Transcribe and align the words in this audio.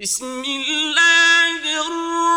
بسم 0.00 0.44
الله 0.44 1.60
الرحمن 1.86 2.29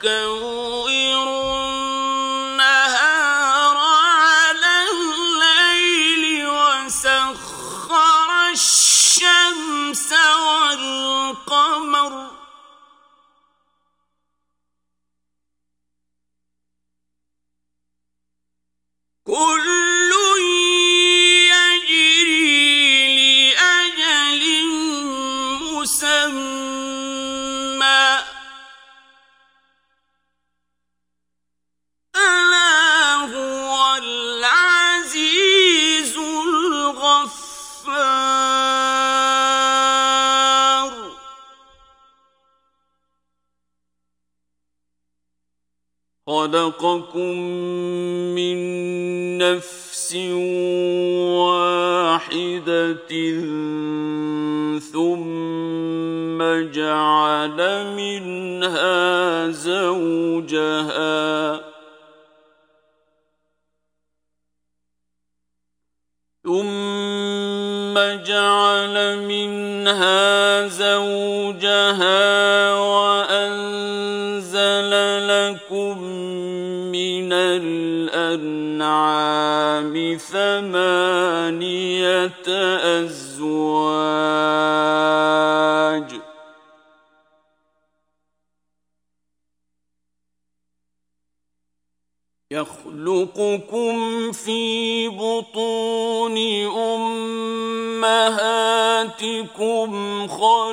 ويكور 0.00 0.49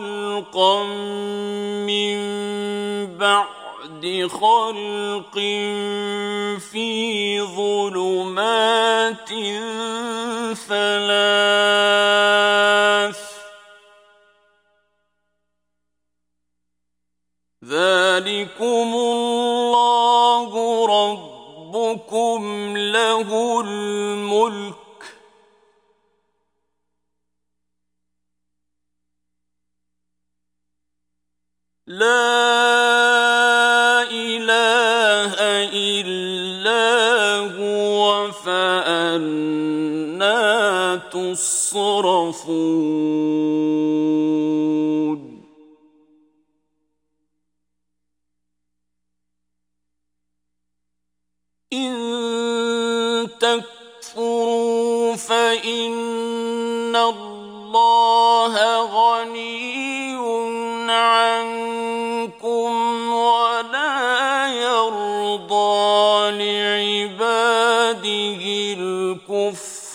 خلقا 0.09 0.85
من 1.85 2.19
بعد 3.19 4.29
خلق 4.31 5.35
في 6.71 7.41
ظلمات 7.41 9.29
ثلاث. 10.69 11.89
ذلكم 17.65 18.91
الله 18.95 20.51
ربكم 20.87 22.41
له 22.77 23.61
الملك 23.61 24.78
لا 31.89 32.05
إله 34.13 35.33
إلا 35.73 36.85
هو 37.57 38.31
فأنا 38.45 39.49
تصرفون. 41.13 42.59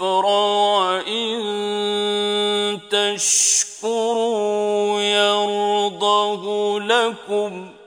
الكفر 0.03 0.25
وإن 0.83 1.39
تشكروا 2.91 4.21
يرضه 5.01 6.79
لكم 6.79 7.69
ۖ 7.69 7.83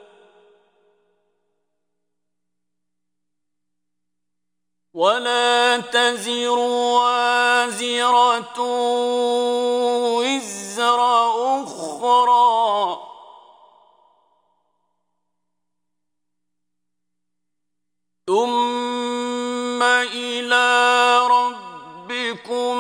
ولا 4.97 5.77
تزر 5.77 6.59
وازرة 6.97 8.61
وزر 10.17 11.01
أخرى 11.63 12.99
ثم 18.27 19.83
إلى 19.83 20.77
ربكم 22.17 22.77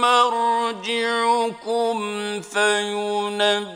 مرجعكم 0.00 1.96
فينبئكم 2.40 3.68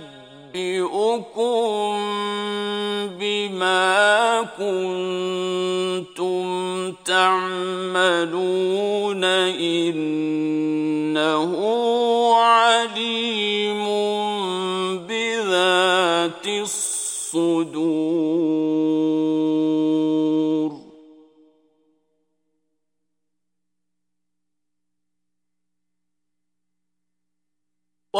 بما 3.20 4.42
كنتم 4.58 6.42
تعملون 7.04 8.44
إنه 9.24 10.21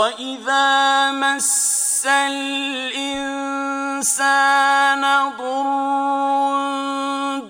وإذا 0.02 1.10
مس 1.12 2.02
الإنسان 2.06 3.42
ضر 5.38 5.68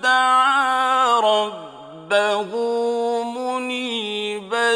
دعا 0.03 1.19
ربه 1.19 2.51
منيبا 3.23 4.75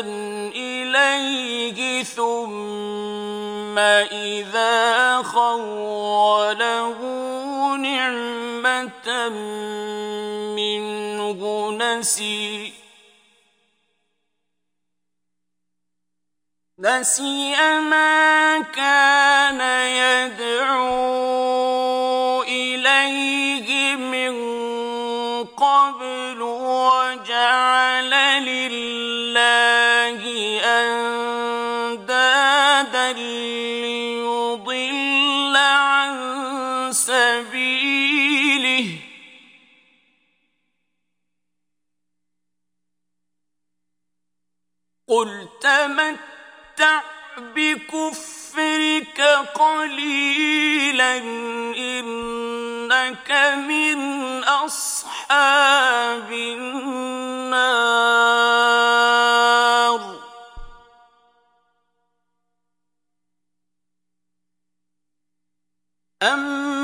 إليه 0.56 2.04
ثم 2.04 3.78
إذا 3.78 5.22
خوله 5.22 6.98
نعمة 7.76 9.30
منه 10.58 11.72
نسي 11.72 12.67
نسي 16.80 17.56
ما 17.90 18.60
كان 18.62 19.62
يدعو 20.38 20.84
إليه 22.44 23.96
من 23.96 24.34
قبل 25.46 26.42
وجعل 26.42 28.12
لله 28.46 30.22
أندادا 31.66 32.34
ليضل 33.14 34.76
عن 35.58 36.14
سبيله. 36.94 37.80
قل 45.08 45.50
تمت 45.62 46.37
تمتع 46.78 47.02
بكفرك 47.38 49.22
قليلا 49.56 51.18
إنك 51.78 53.32
من 53.68 54.00
أصحاب 54.44 56.32
النار. 56.32 57.58
أمن 66.24 66.77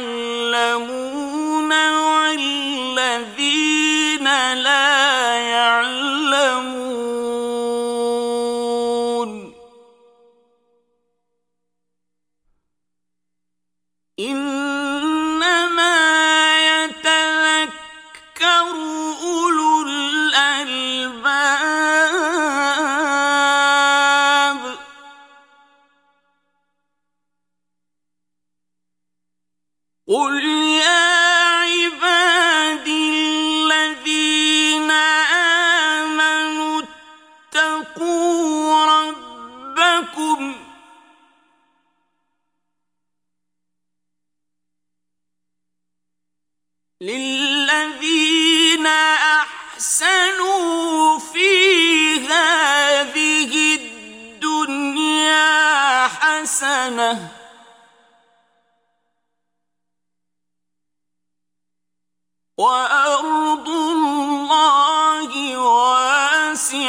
يعلمون 0.00 1.09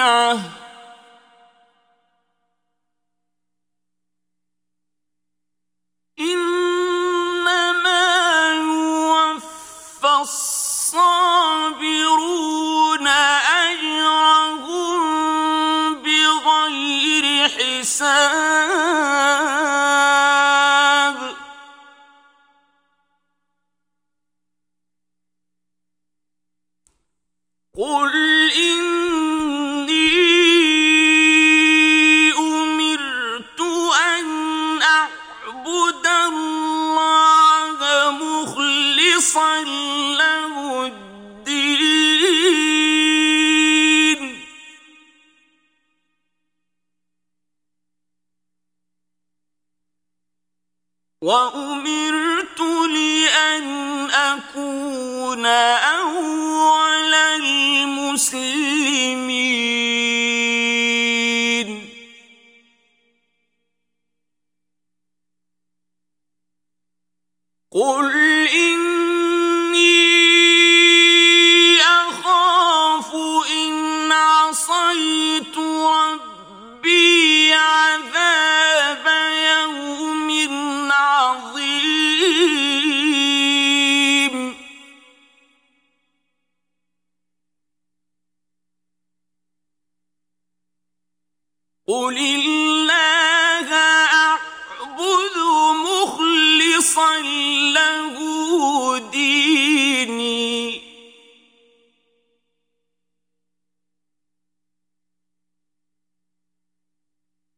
عهد 0.01 0.60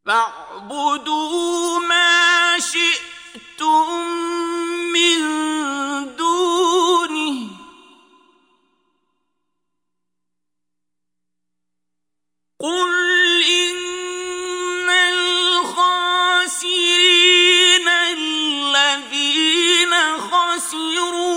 فاعبدوا 0.06 1.78
ما 1.78 2.58
شئتم 2.58 4.06
من 4.92 5.20
دونه. 6.16 7.50
قل 12.60 13.44
إن 13.44 14.90
الخاسرين 15.08 16.68
الذين 17.88 19.94
خسروا 20.18 21.33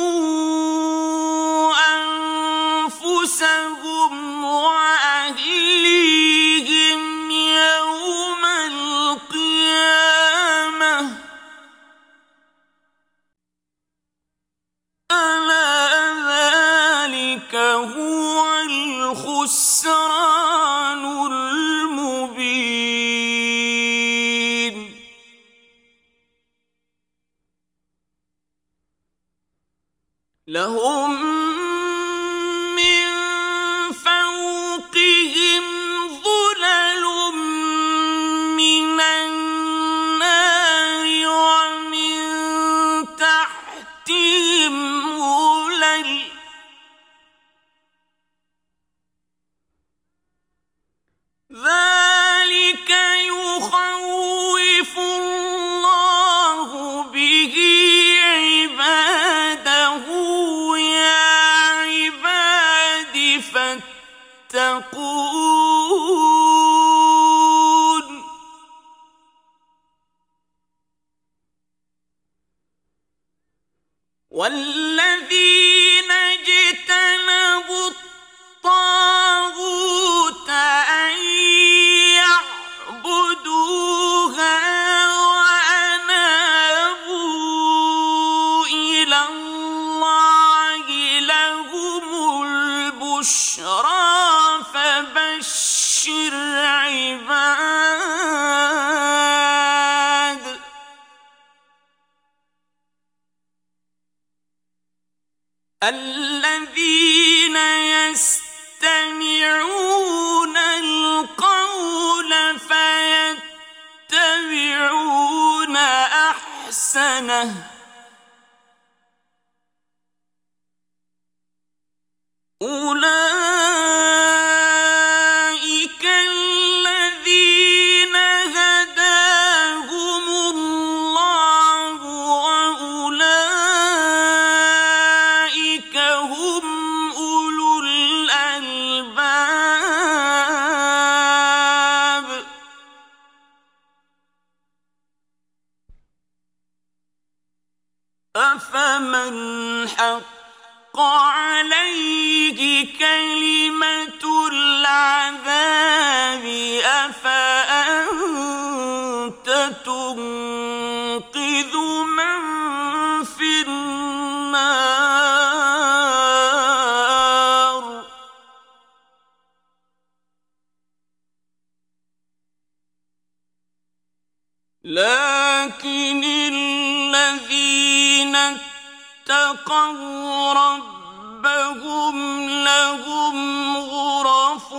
إنهم 181.78 182.50
لهم 182.50 183.78
غرف 183.78 184.74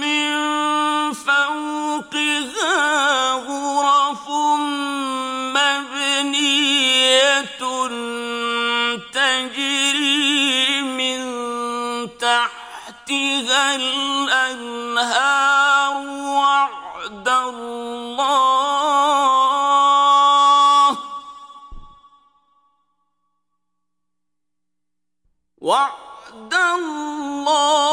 من 0.00 0.32
فوقها 1.12 2.72
غرف 3.32 4.28
مبنية 5.56 6.64
تجري 9.12 10.82
من 10.82 11.18
تحتها 12.18 13.76
الأنهار. 13.76 15.63
الله 27.48 27.83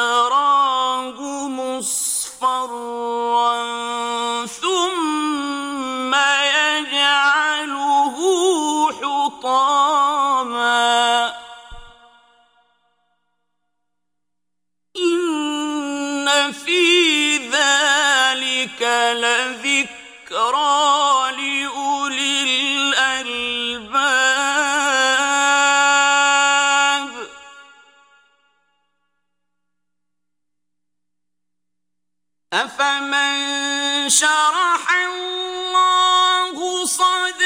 تراه 0.00 1.20
مصفرا 1.48 2.70
من 33.10 34.08
شرح 34.08 34.86
الله 35.04 36.56
صدر 36.86 37.39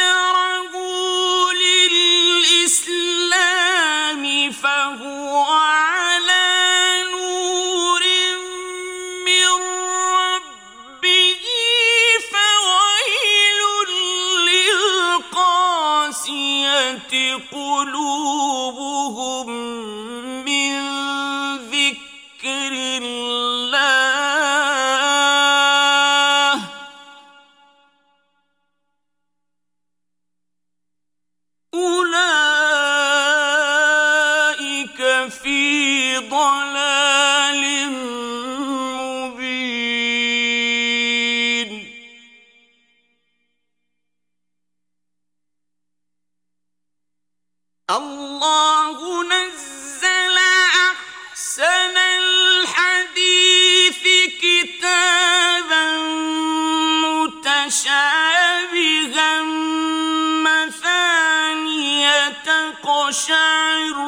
تقشعر 63.14 63.98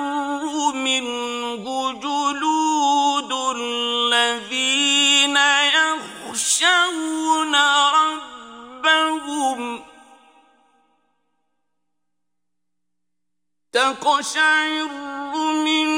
منه 0.74 1.64
جلود 1.92 3.32
الذين 3.56 5.36
يخشون 6.26 7.54
ربهم. 8.74 9.60
تقشعر 13.72 14.90
منه 15.64 15.95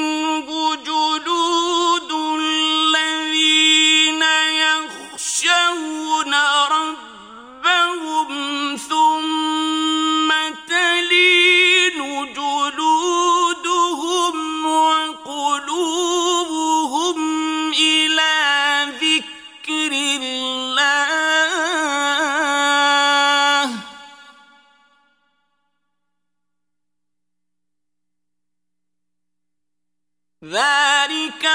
ذلك 31.39 31.47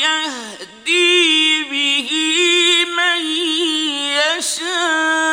يهدي 0.00 1.64
به 1.64 2.10
من 2.96 3.26
يشاء. 4.38 5.29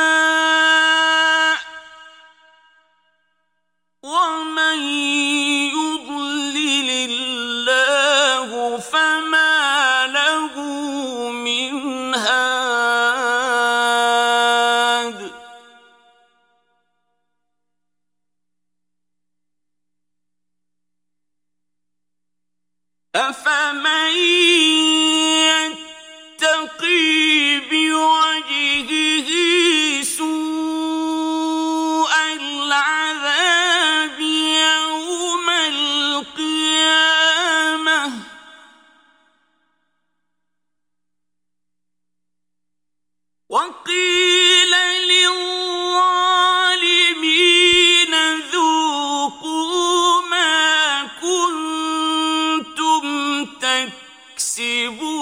يَحْسِبُونَ 54.60 55.17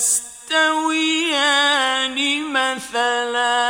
يستويان 0.00 1.36
مثلا. 2.52 3.69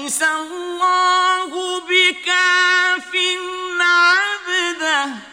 ليس 0.09 0.23
الله 0.23 1.79
بكاف 1.79 3.13
عبده. 3.79 5.28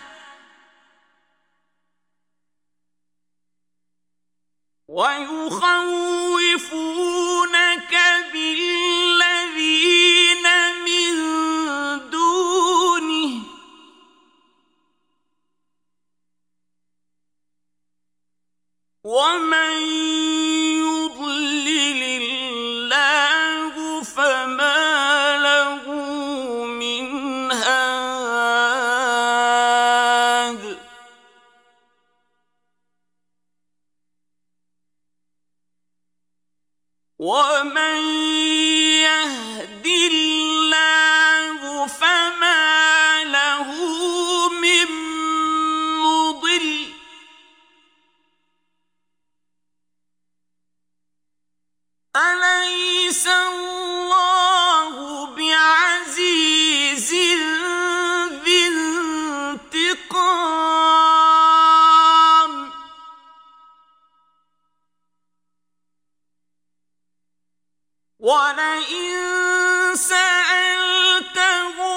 سألتهم 69.95 71.96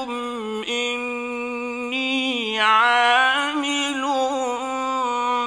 لكم 0.00 0.64
إني 0.68 2.60
عامل 2.60 4.00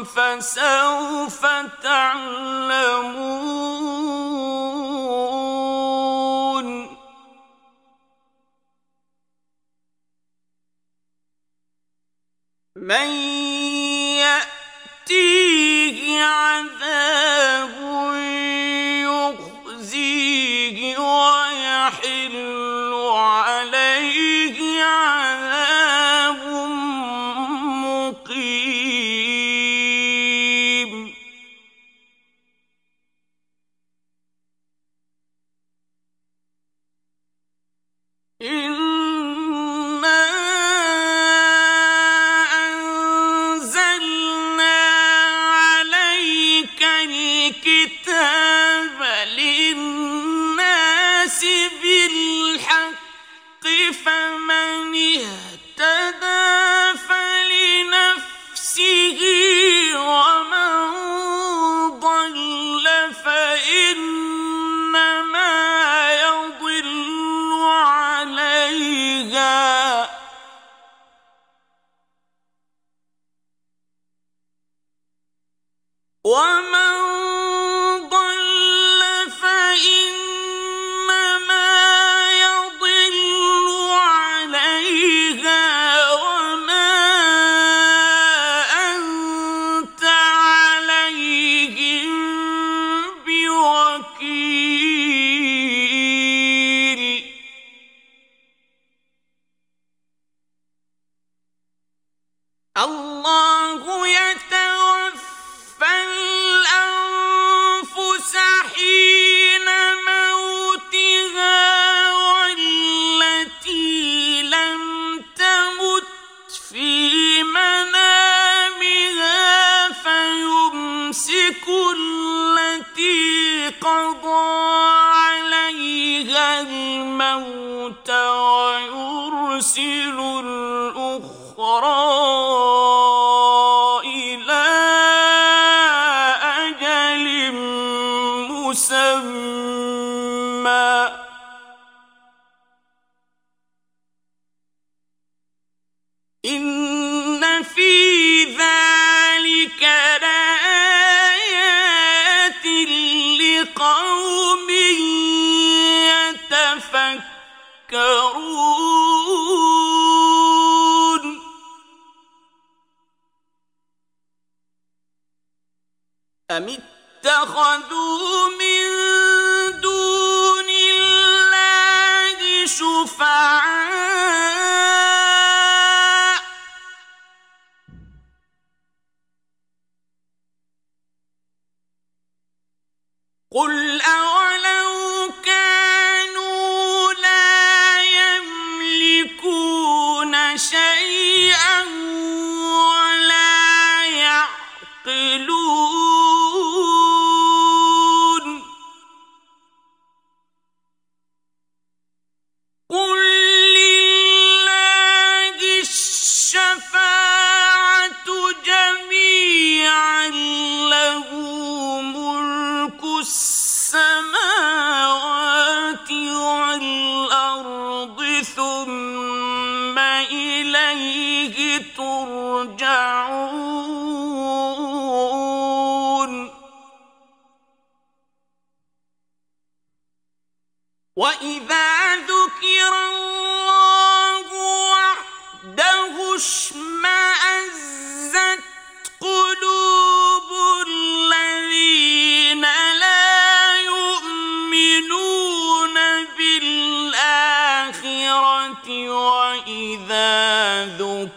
فسوف 0.06 1.46
تعلمون 1.84 3.24
من 12.76 13.10
يأتيه 15.10 16.24
عذاب 16.24 17.33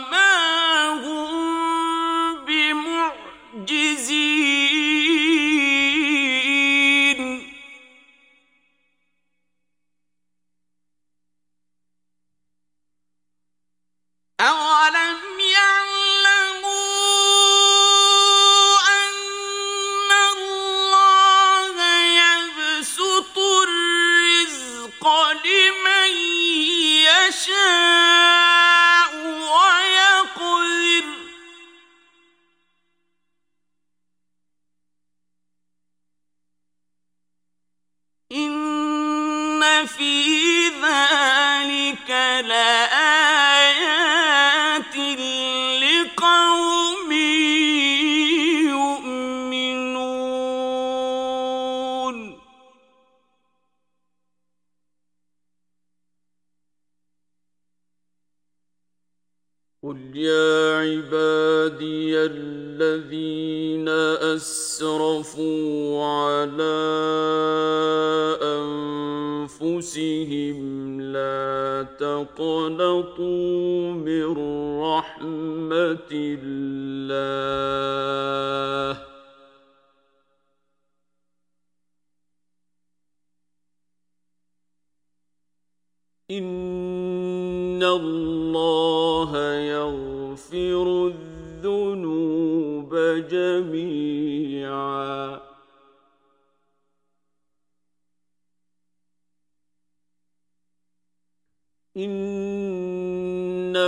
إنه 101.99 103.79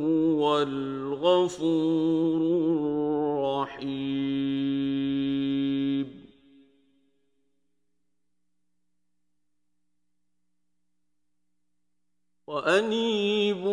هو 0.00 0.58
الغفور 0.62 2.40
الرحيم. 3.70 4.18
وأنيبوا 12.46 13.68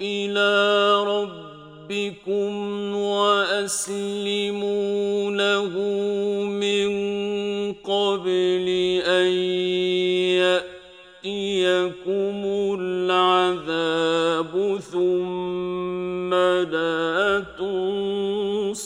إلى 0.00 0.52
ربكم 1.04 2.52
وأسلموا 2.96 4.11
تذهب 14.42 14.78
ثم 14.80 16.34
لا 16.34 17.40
تنصرون. 17.58 18.82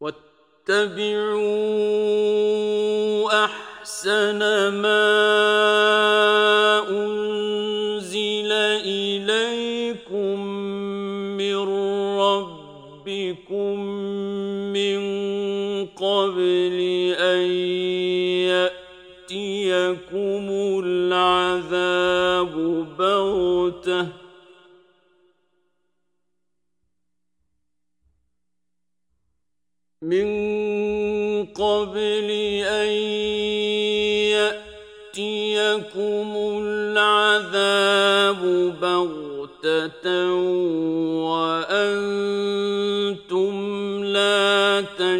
واتبعون 0.00 1.85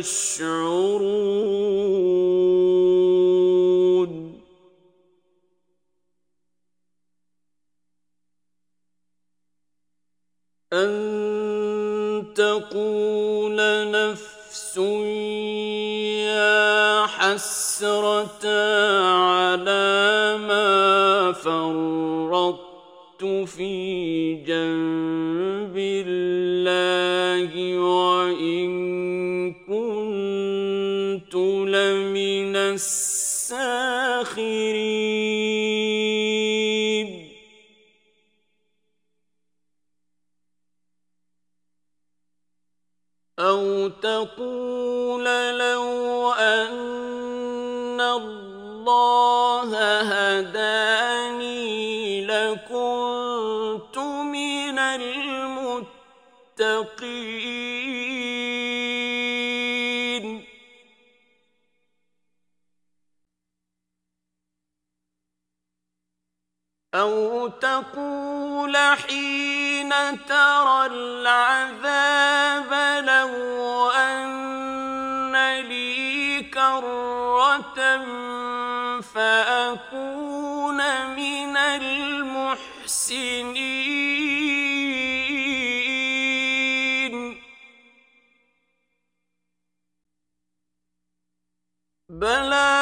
تشعرون 0.02 1.66
أن 10.72 12.32
تقول 12.34 13.56
نفس 13.90 14.76
يا 16.26 17.06
حسرة 17.06 18.44
على 18.44 19.45
ترى 70.28 70.86
العذاب 70.86 72.72
لو 73.04 73.34
أن 73.90 75.34
لي 75.60 76.42
كرة 76.54 77.78
فأكون 79.00 80.80
من 81.16 81.56
المحسنين. 81.56 82.66
بلى 92.08 92.75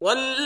وال 0.00 0.39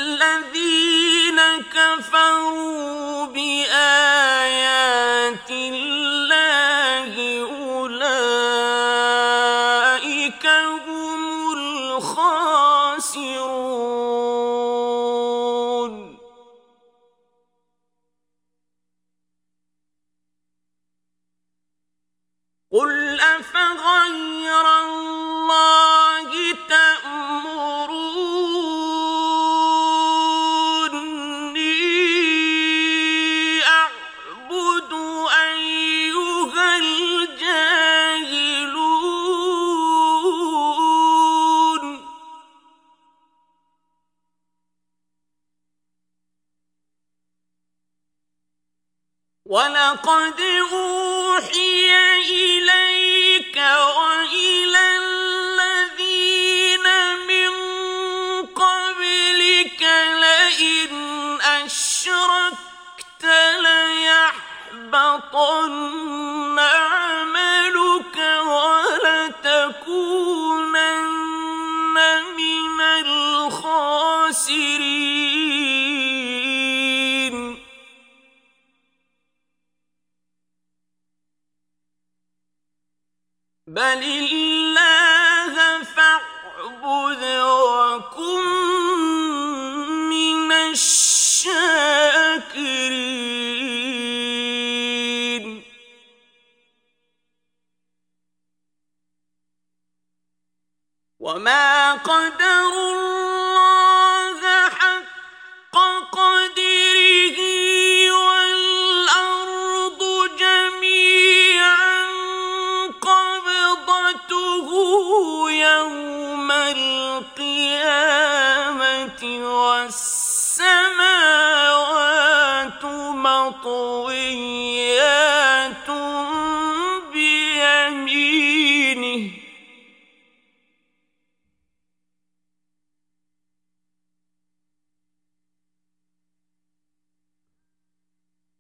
وما 101.35 101.74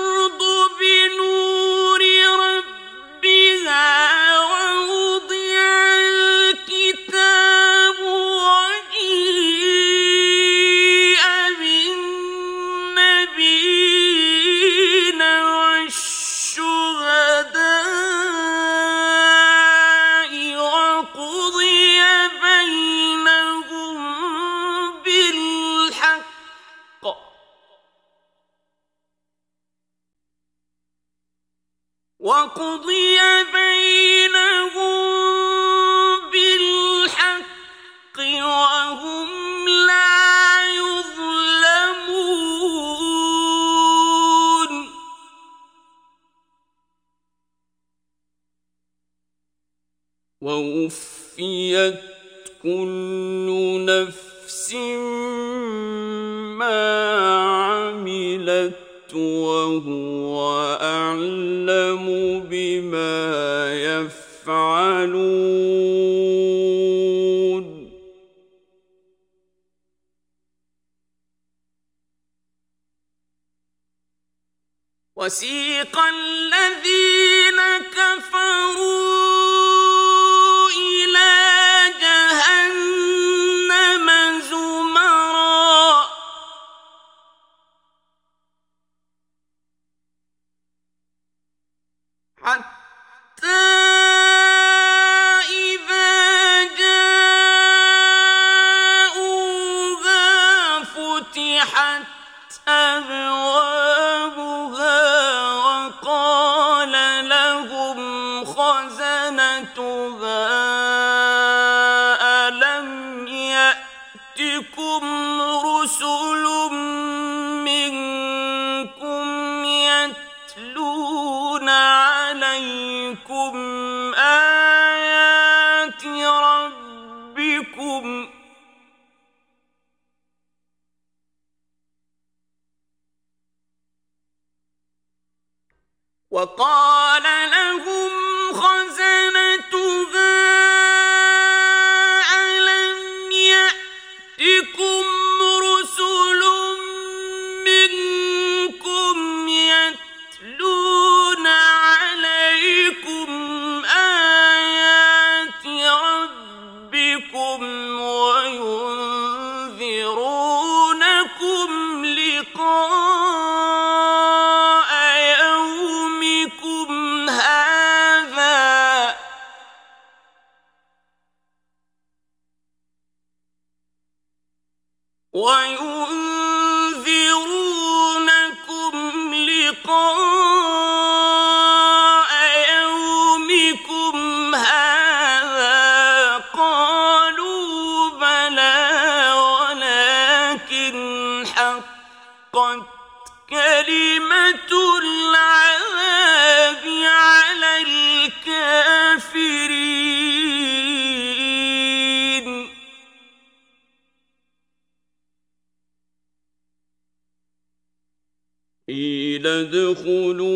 ادخلوا 209.61 210.47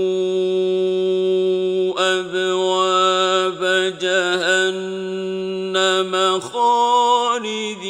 أبواب 2.19 3.61
جهنم 4.01 5.33
خالدين 6.39 7.87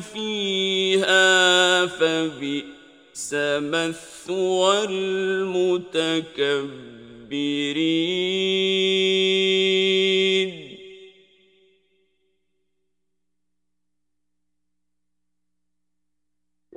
فيها 0.00 1.86
فبئس 1.86 3.34
مثوى 3.34 4.84
المتكبرين. 4.84 6.04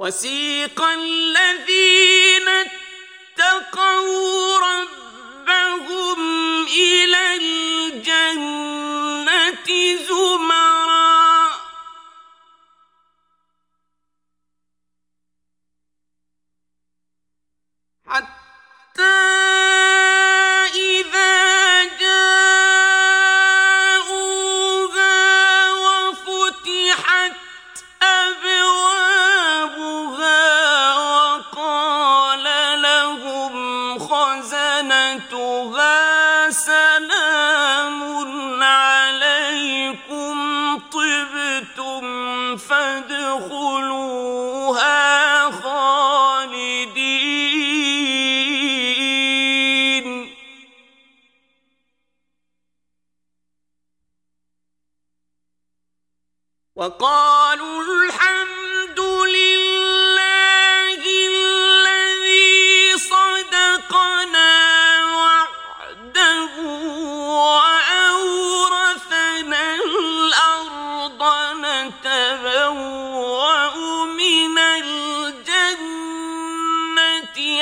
وسيق 0.07 0.81
الذين 0.81 2.47
اتقوا 3.39 4.56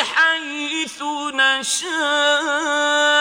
حيث 0.06 1.02
نشاء. 1.34 3.15